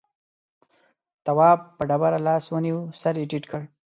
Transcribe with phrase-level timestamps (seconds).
[1.25, 3.61] تواب په ډبره لاس ونيو سر يې ټيټ کړ.